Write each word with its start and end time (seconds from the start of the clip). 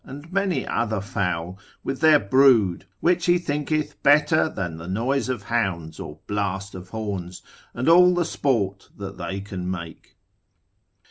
and 0.03 0.33
many 0.33 0.65
other 0.65 0.99
fowl, 0.99 1.59
with 1.83 1.99
their 2.01 2.17
brood, 2.17 2.85
which 3.01 3.27
he 3.27 3.37
thinketh 3.37 4.01
better 4.01 4.49
than 4.49 4.77
the 4.77 4.87
noise 4.87 5.29
of 5.29 5.43
hounds, 5.43 5.99
or 5.99 6.17
blast 6.25 6.73
of 6.73 6.89
horns, 6.89 7.43
and 7.75 7.87
all 7.87 8.15
the 8.15 8.25
sport 8.25 8.89
that 8.97 9.19
they 9.19 9.39
can 9.39 9.69
make. 9.69 10.17